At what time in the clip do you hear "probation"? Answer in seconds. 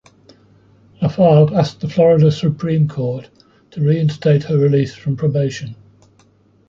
5.15-5.75